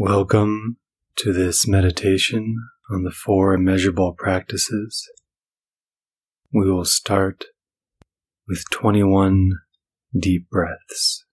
Welcome 0.00 0.76
to 1.16 1.32
this 1.32 1.66
meditation 1.66 2.54
on 2.88 3.02
the 3.02 3.10
four 3.10 3.52
immeasurable 3.52 4.14
practices. 4.16 5.04
We 6.54 6.70
will 6.70 6.84
start 6.84 7.46
with 8.46 8.62
21 8.70 9.50
deep 10.16 10.48
breaths. 10.50 11.26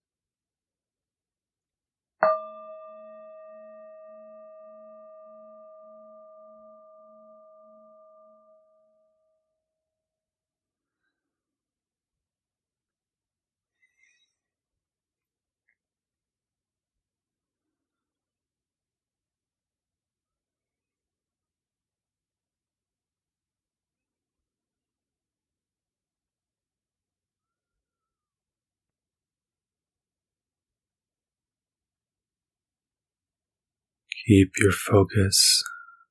Keep 34.27 34.53
your 34.57 34.71
focus 34.71 35.63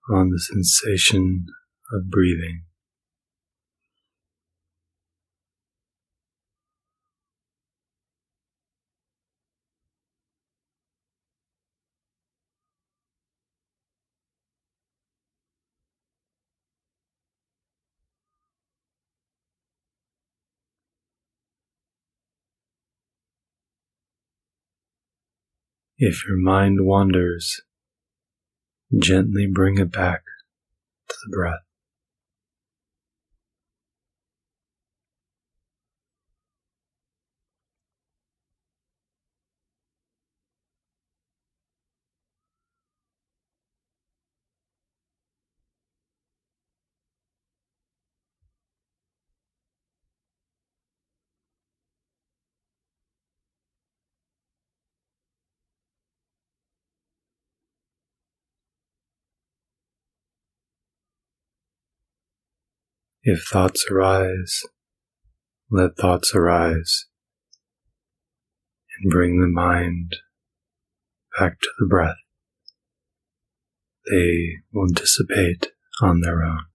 on 0.09 0.30
the 0.30 0.38
sensation 0.38 1.46
of 1.92 2.10
breathing. 2.10 2.62
If 25.99 26.24
your 26.28 26.37
mind 26.37 26.84
wanders, 26.84 27.60
Gently 28.99 29.46
bring 29.46 29.79
it 29.79 29.93
back 29.93 30.23
to 31.09 31.15
the 31.24 31.37
breath. 31.37 31.60
If 63.27 63.47
thoughts 63.51 63.87
arise, 63.91 64.65
let 65.71 65.97
thoughts 65.97 66.34
arise 66.34 67.06
and 69.00 69.11
bring 69.11 69.41
the 69.41 69.49
mind 69.49 70.17
back 71.39 71.59
to 71.61 71.69
the 71.79 71.87
breath. 71.87 72.19
They 74.11 74.57
will 74.75 74.89
dissipate 74.89 75.69
on 76.03 76.21
their 76.21 76.43
own. 76.43 76.67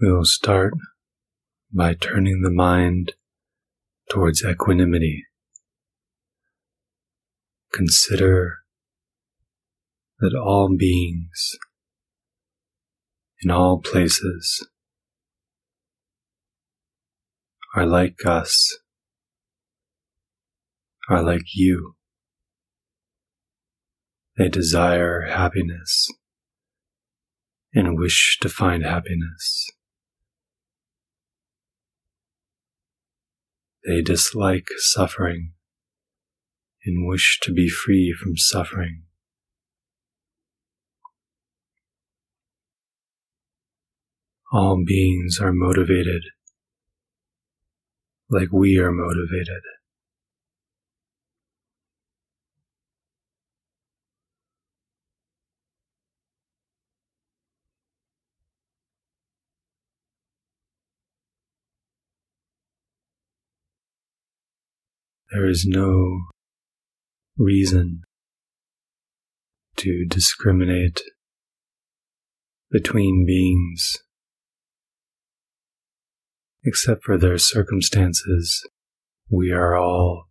We 0.00 0.10
will 0.10 0.24
start 0.24 0.74
by 1.72 1.94
turning 1.94 2.42
the 2.42 2.50
mind 2.50 3.12
towards 4.10 4.44
equanimity. 4.44 5.24
Consider 7.72 8.58
that 10.18 10.34
all 10.34 10.74
beings 10.76 11.56
in 13.42 13.52
all 13.52 13.80
places 13.80 14.66
are 17.76 17.86
like 17.86 18.26
us, 18.26 18.76
are 21.08 21.22
like 21.22 21.54
you. 21.54 21.94
They 24.36 24.48
desire 24.48 25.28
happiness 25.28 26.08
and 27.72 27.96
wish 27.96 28.38
to 28.40 28.48
find 28.48 28.84
happiness. 28.84 29.70
They 33.86 34.00
dislike 34.00 34.66
suffering 34.78 35.52
and 36.84 37.06
wish 37.06 37.38
to 37.42 37.52
be 37.52 37.68
free 37.68 38.14
from 38.18 38.36
suffering. 38.36 39.02
All 44.52 44.82
beings 44.86 45.38
are 45.40 45.52
motivated 45.52 46.22
like 48.30 48.52
we 48.52 48.78
are 48.78 48.92
motivated. 48.92 49.62
There 65.34 65.48
is 65.48 65.66
no 65.66 66.26
reason 67.36 68.02
to 69.78 70.06
discriminate 70.08 71.02
between 72.70 73.26
beings 73.26 73.98
except 76.62 77.02
for 77.02 77.18
their 77.18 77.36
circumstances. 77.38 78.64
We 79.28 79.50
are 79.50 79.74
all 79.74 80.26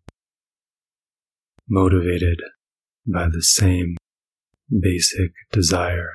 motivated 1.67 2.39
by 3.05 3.27
the 3.27 3.41
same 3.41 3.97
basic 4.71 5.33
desire 5.51 6.13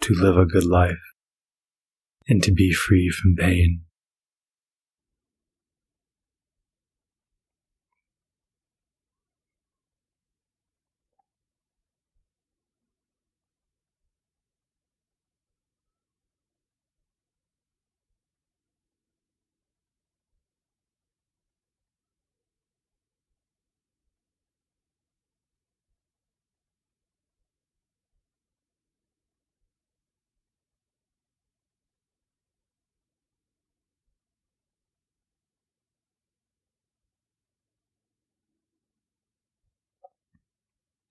to 0.00 0.14
live 0.14 0.38
a 0.38 0.46
good 0.46 0.64
life 0.64 1.04
and 2.26 2.42
to 2.44 2.50
be 2.50 2.72
free 2.72 3.10
from 3.10 3.36
pain. 3.36 3.82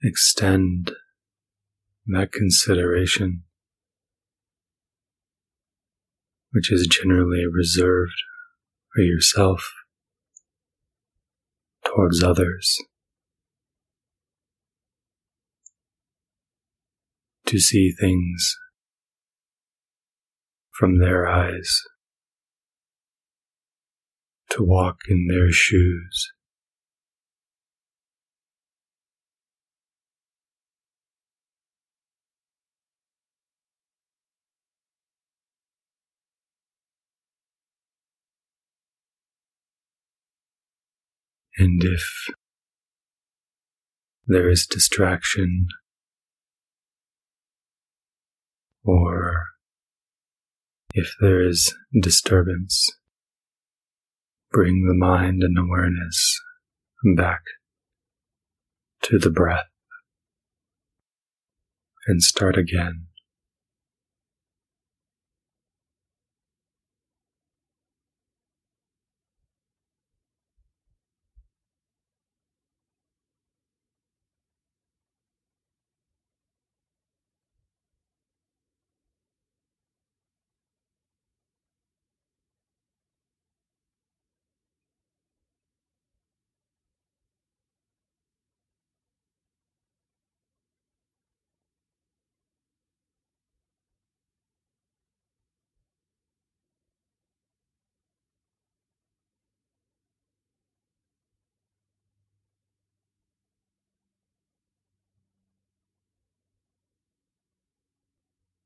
Extend 0.04 0.92
that 2.08 2.32
consideration 2.32 3.44
which 6.52 6.72
is 6.72 6.88
generally 6.88 7.46
reserved 7.50 8.24
for 8.94 9.02
yourself 9.02 9.72
towards 11.86 12.22
others. 12.24 12.78
To 17.48 17.60
see 17.60 17.92
things 17.92 18.56
from 20.72 21.00
their 21.00 21.28
eyes, 21.28 21.82
to 24.52 24.64
walk 24.64 25.00
in 25.10 25.28
their 25.28 25.52
shoes. 25.52 26.32
And 41.62 41.84
if 41.84 42.04
there 44.26 44.50
is 44.50 44.66
distraction 44.66 45.68
or 48.84 49.44
if 50.96 51.14
there 51.22 51.48
is 51.48 51.72
disturbance, 52.02 52.90
bring 54.50 54.88
the 54.88 54.96
mind 54.96 55.44
and 55.44 55.56
awareness 55.56 56.42
back 57.16 57.42
to 59.04 59.20
the 59.20 59.30
breath 59.30 59.70
and 62.08 62.24
start 62.24 62.58
again. 62.58 63.06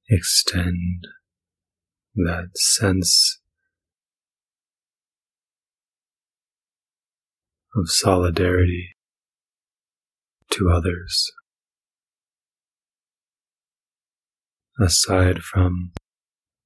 Extend 0.10 1.08
that 2.16 2.50
sense 2.56 3.40
of 7.76 7.90
solidarity 7.90 8.96
to 10.52 10.70
others. 10.70 11.32
Aside 14.80 15.40
from 15.40 15.92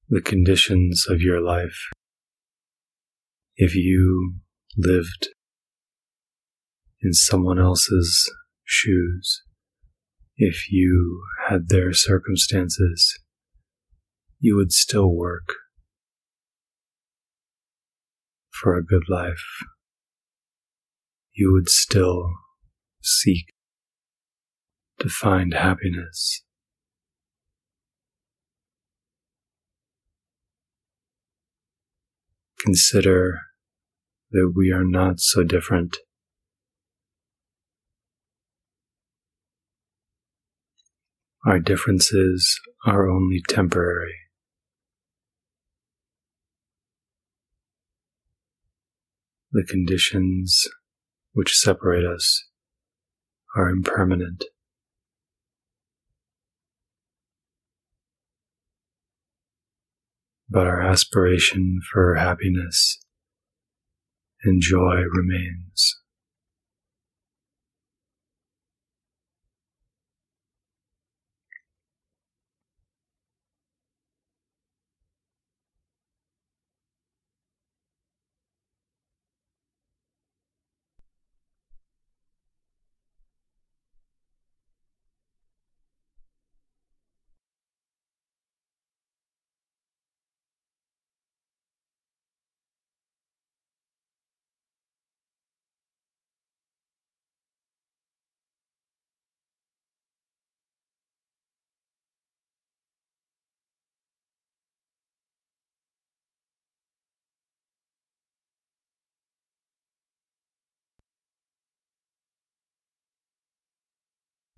the 0.08 0.20
conditions 0.20 1.06
of 1.08 1.20
your 1.20 1.40
life, 1.40 1.88
if 3.56 3.74
you 3.74 4.36
lived 4.76 5.28
in 7.02 7.12
someone 7.12 7.58
else's 7.58 8.30
shoes, 8.64 9.42
if 10.36 10.70
you 10.70 11.22
had 11.48 11.68
their 11.68 11.92
circumstances, 11.92 13.18
you 14.42 14.56
would 14.56 14.72
still 14.72 15.14
work 15.14 15.54
for 18.50 18.74
a 18.74 18.84
good 18.84 19.04
life. 19.08 19.44
You 21.34 21.52
would 21.52 21.68
still 21.68 22.30
seek 23.02 23.52
to 24.98 25.10
find 25.10 25.52
happiness. 25.52 26.42
Consider 32.64 33.40
that 34.30 34.52
we 34.54 34.70
are 34.70 34.84
not 34.84 35.20
so 35.20 35.42
different. 35.42 35.96
Our 41.46 41.58
differences 41.58 42.60
are 42.86 43.08
only 43.08 43.42
temporary. 43.48 44.14
The 49.52 49.64
conditions 49.68 50.66
which 51.32 51.56
separate 51.56 52.04
us 52.04 52.44
are 53.56 53.68
impermanent. 53.68 54.44
But 60.48 60.66
our 60.66 60.80
aspiration 60.80 61.80
for 61.92 62.14
happiness 62.14 62.98
and 64.42 64.60
joy 64.60 65.02
remains. 65.12 65.99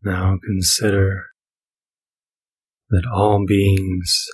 Now 0.05 0.39
consider 0.45 1.27
that 2.91 3.05
all 3.13 3.45
beings 3.47 4.27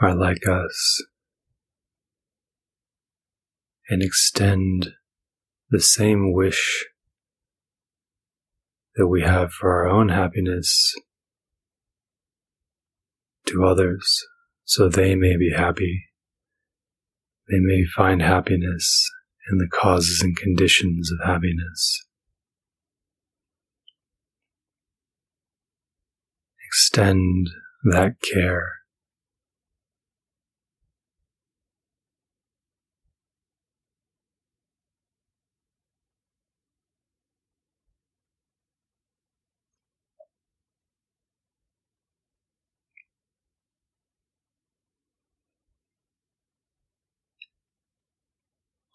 are 0.00 0.14
like 0.14 0.46
us 0.46 1.02
and 3.88 4.02
extend 4.02 4.90
the 5.70 5.80
same 5.80 6.32
wish 6.32 6.86
that 8.96 9.08
we 9.08 9.22
have 9.22 9.52
for 9.52 9.72
our 9.72 9.88
own 9.88 10.10
happiness 10.10 10.94
to 13.46 13.64
others 13.64 14.24
so 14.64 14.88
they 14.88 15.14
may 15.14 15.36
be 15.36 15.50
happy. 15.50 16.04
They 17.48 17.58
may 17.58 17.84
find 17.84 18.22
happiness 18.22 19.10
in 19.50 19.58
the 19.58 19.68
causes 19.68 20.22
and 20.22 20.36
conditions 20.36 21.10
of 21.12 21.26
happiness. 21.26 22.04
Extend 26.74 27.48
that 27.84 28.16
care. 28.32 28.72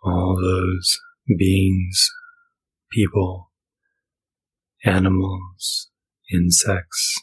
All 0.03 0.35
those 0.35 0.99
beings, 1.37 2.09
people, 2.91 3.51
animals, 4.83 5.89
insects, 6.33 7.15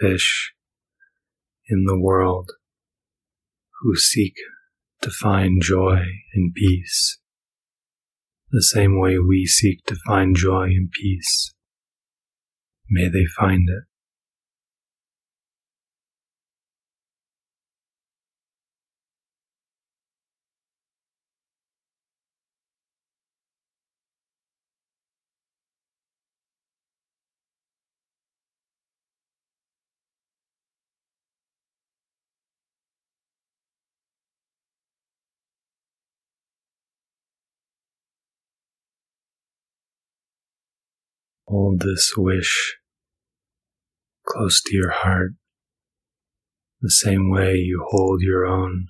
fish 0.00 0.52
in 1.68 1.84
the 1.84 1.98
world 1.98 2.50
who 3.80 3.96
seek 3.96 4.34
to 5.02 5.10
find 5.10 5.62
joy 5.62 6.02
and 6.34 6.54
peace 6.54 7.18
the 8.50 8.62
same 8.62 8.98
way 8.98 9.18
we 9.18 9.44
seek 9.44 9.84
to 9.84 9.96
find 10.06 10.34
joy 10.34 10.64
and 10.64 10.90
peace. 10.90 11.52
May 12.88 13.08
they 13.08 13.26
find 13.26 13.68
it. 13.68 13.84
Hold 41.48 41.80
this 41.80 42.12
wish 42.14 42.76
close 44.26 44.60
to 44.66 44.76
your 44.76 44.90
heart, 44.90 45.32
the 46.82 46.90
same 46.90 47.30
way 47.30 47.54
you 47.54 47.86
hold 47.88 48.20
your 48.20 48.44
own 48.44 48.88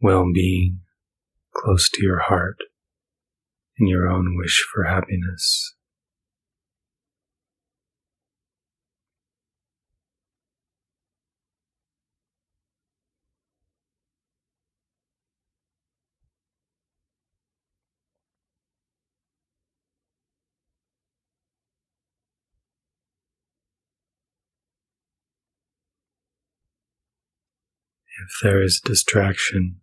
well 0.00 0.24
being 0.32 0.80
close 1.54 1.90
to 1.90 2.02
your 2.02 2.20
heart 2.20 2.56
and 3.78 3.86
your 3.86 4.08
own 4.08 4.34
wish 4.38 4.64
for 4.72 4.84
happiness. 4.84 5.75
If 28.26 28.40
there 28.42 28.60
is 28.60 28.80
distraction, 28.80 29.82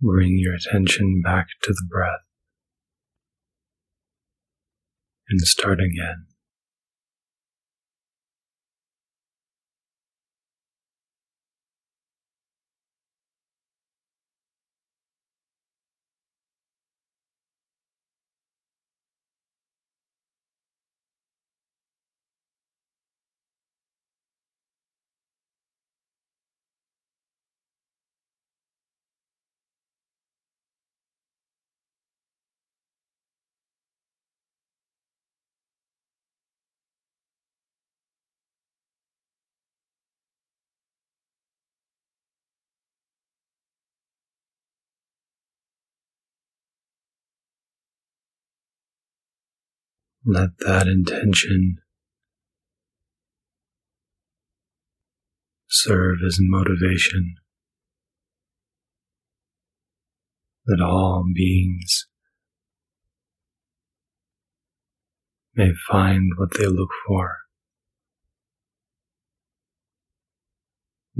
bring 0.00 0.38
your 0.38 0.54
attention 0.54 1.20
back 1.20 1.48
to 1.64 1.72
the 1.72 1.86
breath 1.86 2.24
and 5.28 5.42
start 5.42 5.80
again. 5.80 6.31
Let 50.24 50.50
that 50.60 50.86
intention 50.86 51.78
serve 55.68 56.18
as 56.24 56.38
motivation 56.40 57.34
that 60.66 60.80
all 60.80 61.24
beings 61.34 62.06
may 65.56 65.72
find 65.90 66.30
what 66.36 66.56
they 66.56 66.66
look 66.66 66.90
for. 67.04 67.38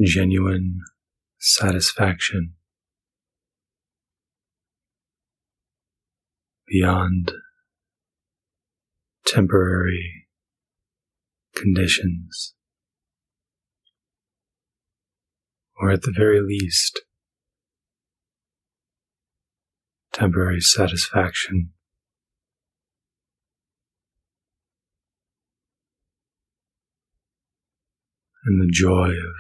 Genuine 0.01 0.79
satisfaction 1.39 2.55
beyond 6.69 7.33
temporary 9.27 10.27
conditions, 11.55 12.55
or 15.81 15.91
at 15.91 16.03
the 16.03 16.13
very 16.15 16.41
least, 16.41 17.01
temporary 20.13 20.61
satisfaction. 20.61 21.71
And 28.45 28.61
the 28.61 28.73
joy 28.73 29.11
of 29.11 29.35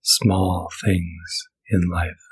small 0.00 0.70
things 0.82 1.48
in 1.70 1.88
life. 1.88 2.27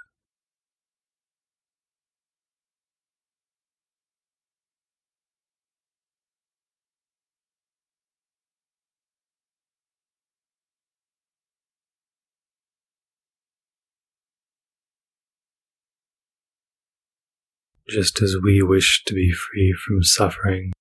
Just 17.88 18.20
as 18.20 18.36
we 18.42 18.62
wish 18.62 19.02
to 19.06 19.14
be 19.14 19.32
free 19.32 19.74
from 19.86 20.02
suffering 20.02 20.72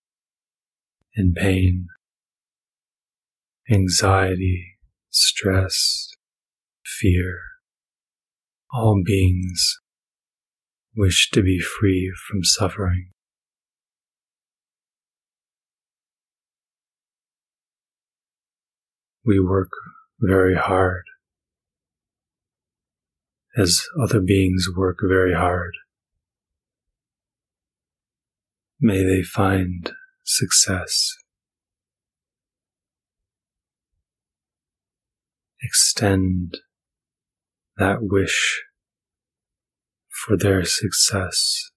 and 1.15 1.35
pain, 1.35 1.87
anxiety, 3.69 4.77
stress, 5.09 6.09
fear. 6.99 7.39
All 8.73 9.01
beings 9.05 9.79
wish 10.95 11.29
to 11.31 11.41
be 11.41 11.59
free 11.59 12.11
from 12.27 12.43
suffering. 12.43 13.11
We 19.23 19.39
work 19.39 19.69
very 20.19 20.55
hard 20.55 21.03
as 23.57 23.81
other 24.01 24.19
beings 24.19 24.67
work 24.75 24.99
very 25.01 25.33
hard. 25.33 25.73
May 28.79 29.03
they 29.03 29.23
find 29.23 29.91
success. 30.23 31.15
Extend 35.61 36.57
that 37.77 37.97
wish 38.01 38.63
for 40.25 40.37
their 40.37 40.63
success. 40.65 41.71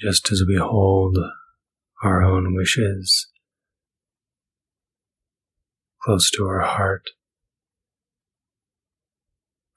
Just 0.00 0.30
as 0.30 0.44
we 0.46 0.56
hold 0.56 1.18
our 2.02 2.22
own 2.22 2.54
wishes 2.54 3.28
close 6.02 6.30
to 6.30 6.44
our 6.44 6.60
heart 6.60 7.10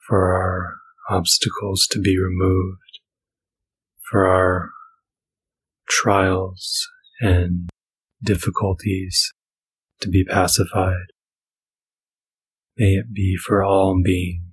for 0.08 0.34
our 0.34 0.76
obstacles 1.10 1.88
to 1.90 2.00
be 2.00 2.18
removed, 2.20 3.00
for 4.10 4.28
our 4.28 4.70
trials 5.90 6.88
and 7.22 7.70
difficulties 8.24 9.32
to 10.00 10.10
be 10.10 10.24
pacified. 10.24 11.08
May 12.78 12.96
it 12.96 13.14
be 13.14 13.36
for 13.36 13.64
all 13.64 14.00
beings. 14.04 14.51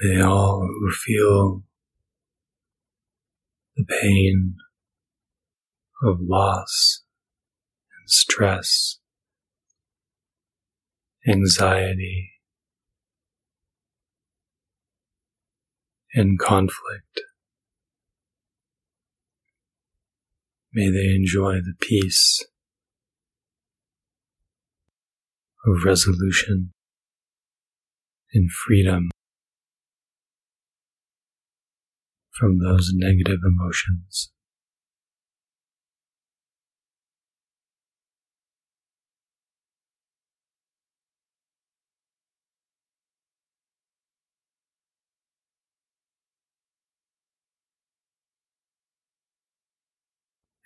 May 0.00 0.22
all 0.22 0.60
who 0.60 0.90
feel 0.92 1.62
the 3.76 3.84
pain 3.84 4.54
of 6.04 6.18
loss 6.20 7.02
and 7.98 8.08
stress, 8.08 8.98
anxiety, 11.26 12.30
and 16.14 16.38
conflict. 16.38 17.22
May 20.72 20.90
they 20.90 21.12
enjoy 21.12 21.54
the 21.54 21.74
peace 21.80 22.46
of 25.66 25.82
resolution 25.84 26.72
and 28.32 28.48
freedom 28.48 29.08
from 32.38 32.58
those 32.58 32.90
negative 32.94 33.40
emotions. 33.44 34.30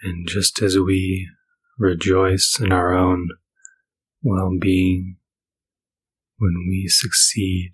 And 0.03 0.27
just 0.27 0.61
as 0.61 0.77
we 0.77 1.29
rejoice 1.79 2.59
in 2.61 2.73
our 2.73 2.93
own 2.93 3.29
well 4.23 4.51
being 4.61 5.17
when 6.39 6.67
we 6.69 6.89
succeed, 6.89 7.73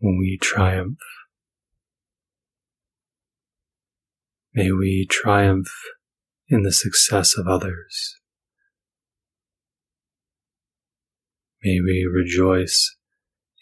when 0.00 0.18
we 0.18 0.36
triumph, 0.42 0.98
may 4.54 4.70
we 4.70 5.06
triumph 5.08 5.70
in 6.48 6.62
the 6.62 6.72
success 6.72 7.36
of 7.36 7.46
others. 7.46 8.16
May 11.62 11.80
we 11.80 12.08
rejoice 12.10 12.96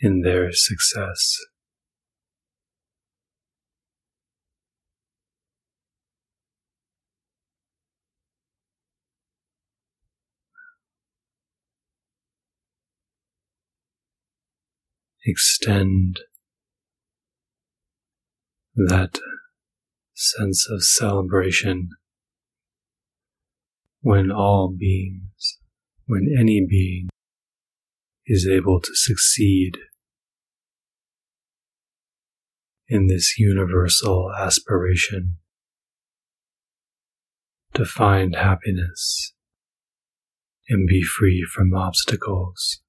in 0.01 0.21
their 0.23 0.53
success. 0.53 1.37
extend 15.29 16.21
that 18.75 19.19
sense 20.19 20.69
of 20.69 20.83
celebration 20.83 21.91
when 24.01 24.33
all 24.33 24.75
beings, 24.77 25.59
when 26.07 26.27
any 26.37 26.67
being 26.69 27.09
is 28.27 28.47
able 28.47 28.81
to 28.81 28.91
succeed 28.95 29.79
in 32.89 33.07
this 33.07 33.39
universal 33.39 34.33
aspiration 34.37 35.37
to 37.75 37.85
find 37.85 38.35
happiness 38.35 39.35
and 40.69 40.89
be 40.89 41.03
free 41.03 41.47
from 41.55 41.73
obstacles. 41.75 42.81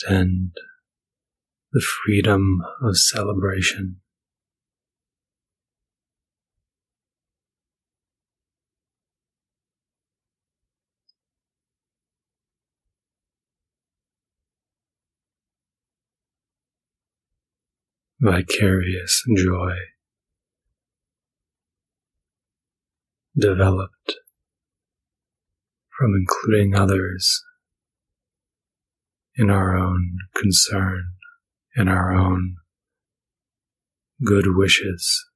Extend 0.00 0.52
the 1.72 1.80
freedom 1.80 2.58
of 2.82 2.96
celebration. 2.96 3.96
Vicarious 18.22 19.22
joy 19.34 19.76
developed 23.38 24.16
from 25.96 26.12
including 26.14 26.74
others 26.74 27.42
in 29.36 29.50
our 29.50 29.76
own 29.76 30.18
concern, 30.34 31.04
in 31.76 31.88
our 31.88 32.12
own 32.12 32.56
good 34.24 34.46
wishes. 34.56 35.29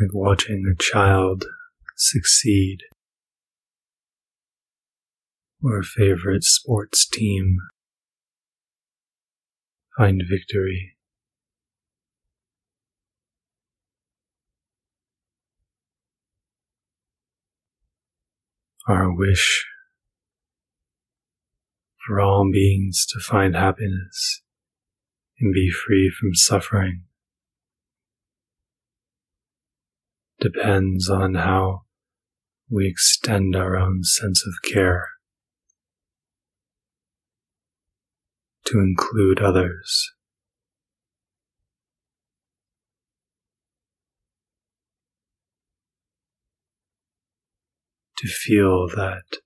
Like 0.00 0.14
watching 0.14 0.64
a 0.70 0.80
child 0.80 1.44
succeed 1.96 2.78
or 5.62 5.80
a 5.80 5.84
favorite 5.84 6.44
sports 6.44 7.08
team 7.08 7.56
find 9.96 10.22
victory. 10.28 10.94
Our 18.86 19.12
wish 19.12 19.66
for 22.06 22.20
all 22.20 22.48
beings 22.50 23.04
to 23.12 23.20
find 23.20 23.54
happiness 23.54 24.42
and 25.40 25.52
be 25.52 25.70
free 25.70 26.10
from 26.10 26.34
suffering. 26.34 27.07
Depends 30.40 31.08
on 31.08 31.34
how 31.34 31.82
we 32.70 32.86
extend 32.86 33.56
our 33.56 33.76
own 33.76 34.04
sense 34.04 34.44
of 34.46 34.54
care 34.70 35.08
to 38.66 38.78
include 38.78 39.40
others. 39.40 40.12
To 48.18 48.26
feel 48.26 48.88
that 48.88 49.38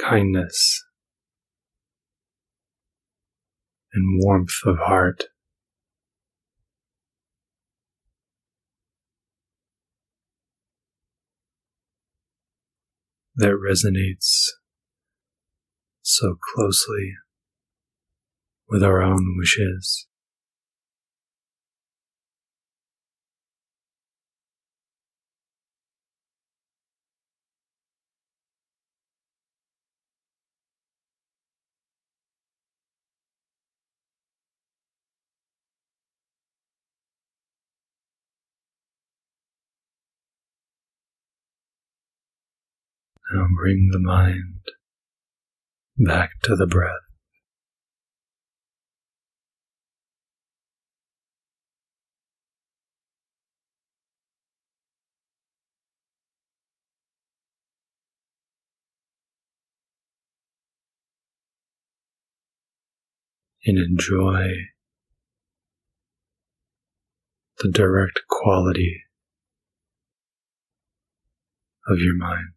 kindness 0.00 0.84
and 3.92 4.20
warmth 4.22 4.60
of 4.64 4.78
heart. 4.78 5.24
That 13.38 13.54
resonates 13.54 14.48
so 16.02 16.36
closely 16.54 17.14
with 18.68 18.82
our 18.82 19.00
own 19.00 19.36
wishes. 19.38 20.07
Now 43.30 43.46
bring 43.54 43.90
the 43.92 43.98
mind 43.98 44.62
back 45.98 46.30
to 46.44 46.56
the 46.56 46.66
breath. 46.66 46.92
And 63.66 63.76
enjoy 63.76 64.46
the 67.58 67.70
direct 67.70 68.20
quality 68.28 69.02
of 71.86 71.98
your 71.98 72.16
mind. 72.16 72.54